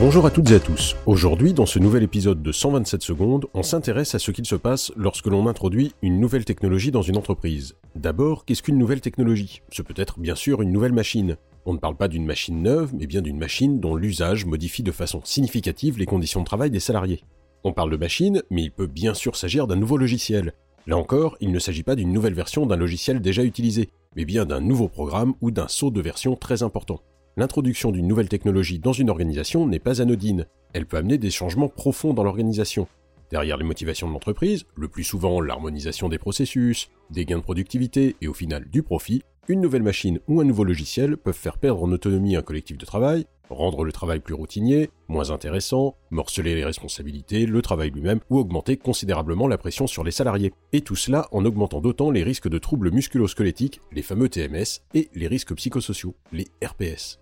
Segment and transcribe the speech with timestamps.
[0.00, 0.94] Bonjour à toutes et à tous.
[1.06, 4.92] Aujourd'hui, dans ce nouvel épisode de 127 secondes, on s'intéresse à ce qu'il se passe
[4.94, 7.74] lorsque l'on introduit une nouvelle technologie dans une entreprise.
[7.96, 9.60] D'abord, qu'est-ce qu'une nouvelle technologie?
[9.72, 11.36] Ce peut être bien sûr une nouvelle machine.
[11.66, 14.92] On ne parle pas d'une machine neuve, mais bien d'une machine dont l'usage modifie de
[14.92, 17.24] façon significative les conditions de travail des salariés.
[17.64, 20.52] On parle de machine, mais il peut bien sûr s'agir d'un nouveau logiciel.
[20.86, 24.46] Là encore, il ne s'agit pas d'une nouvelle version d'un logiciel déjà utilisé, mais bien
[24.46, 27.00] d'un nouveau programme ou d'un saut de version très important
[27.38, 30.46] l'introduction d'une nouvelle technologie dans une organisation n'est pas anodine.
[30.72, 32.88] Elle peut amener des changements profonds dans l'organisation.
[33.30, 38.16] Derrière les motivations de l'entreprise, le plus souvent l'harmonisation des processus, des gains de productivité
[38.20, 41.84] et au final du profit, une nouvelle machine ou un nouveau logiciel peuvent faire perdre
[41.84, 46.64] en autonomie un collectif de travail, rendre le travail plus routinier, moins intéressant, morceler les
[46.64, 50.52] responsabilités, le travail lui-même, ou augmenter considérablement la pression sur les salariés.
[50.72, 55.08] Et tout cela en augmentant d'autant les risques de troubles musculo-squelettiques, les fameux TMS, et
[55.14, 57.20] les risques psychosociaux, les RPS.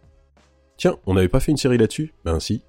[0.76, 2.12] Tiens, on n'avait pas fait une série là-dessus?
[2.24, 2.62] Ben si.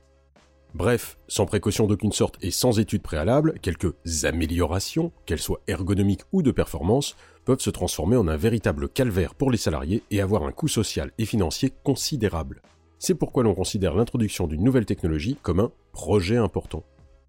[0.74, 6.42] Bref, sans précaution d'aucune sorte et sans étude préalable, quelques améliorations, qu'elles soient ergonomiques ou
[6.42, 10.52] de performance, peuvent se transformer en un véritable calvaire pour les salariés et avoir un
[10.54, 12.62] coût social et financier considérable.
[12.98, 16.84] C'est pourquoi l'on considère l'introduction d'une nouvelle technologie comme un projet important.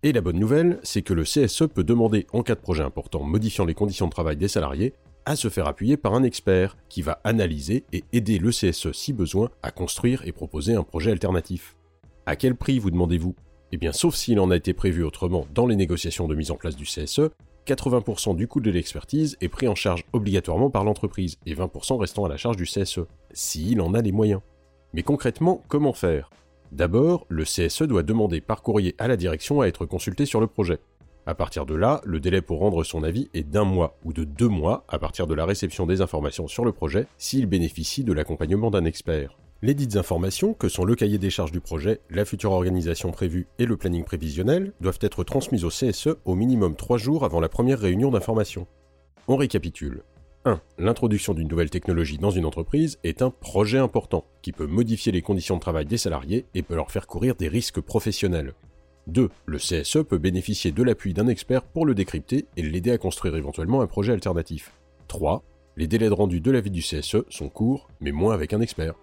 [0.05, 3.25] Et la bonne nouvelle, c'est que le CSE peut demander, en cas de projet important
[3.25, 4.95] modifiant les conditions de travail des salariés,
[5.29, 9.13] à se faire appuyer par un expert qui va analyser et aider le CSE si
[9.13, 11.77] besoin à construire et proposer un projet alternatif.
[12.25, 13.35] À quel prix vous demandez-vous?
[13.71, 16.57] Eh bien sauf s'il en a été prévu autrement dans les négociations de mise en
[16.57, 17.29] place du CSE,
[17.67, 22.25] 80% du coût de l'expertise est pris en charge obligatoirement par l'entreprise et 20% restant
[22.25, 24.41] à la charge du CSE, s'il en a les moyens.
[24.95, 26.31] Mais concrètement, comment faire?
[26.73, 30.47] D'abord, le CSE doit demander par courrier à la direction à être consulté sur le
[30.47, 30.79] projet.
[31.29, 34.25] À partir de là, le délai pour rendre son avis est d'un mois ou de
[34.25, 38.15] deux mois à partir de la réception des informations sur le projet s'il bénéficie de
[38.15, 39.37] l'accompagnement d'un expert.
[39.61, 43.47] Les dites informations, que sont le cahier des charges du projet, la future organisation prévue
[43.59, 47.51] et le planning prévisionnel, doivent être transmises au CSE au minimum trois jours avant la
[47.51, 48.67] première réunion d'information.
[49.27, 50.05] On récapitule.
[50.47, 50.63] 1.
[50.79, 55.21] L'introduction d'une nouvelle technologie dans une entreprise est un projet important qui peut modifier les
[55.21, 58.55] conditions de travail des salariés et peut leur faire courir des risques professionnels.
[59.09, 59.31] 2.
[59.47, 63.37] Le CSE peut bénéficier de l'appui d'un expert pour le décrypter et l'aider à construire
[63.37, 64.73] éventuellement un projet alternatif.
[65.09, 65.43] 3.
[65.77, 68.95] Les délais de rendu de l'avis du CSE sont courts, mais moins avec un expert.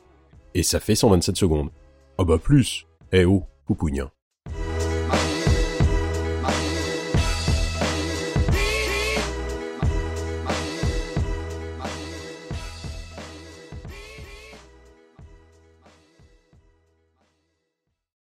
[0.54, 1.70] Et ça fait 127 secondes.
[2.18, 4.12] Ah bah plus Eh oh, poupougnien.